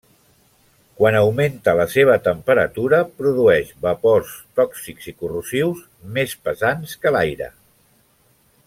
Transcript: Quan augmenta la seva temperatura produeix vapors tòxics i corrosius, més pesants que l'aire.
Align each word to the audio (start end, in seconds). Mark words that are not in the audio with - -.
Quan 1.01 1.17
augmenta 1.17 1.75
la 1.79 1.85
seva 1.95 2.15
temperatura 2.29 3.03
produeix 3.19 3.69
vapors 3.85 4.33
tòxics 4.61 5.13
i 5.13 5.15
corrosius, 5.21 5.85
més 6.19 6.35
pesants 6.49 6.97
que 7.05 7.13
l'aire. 7.19 7.53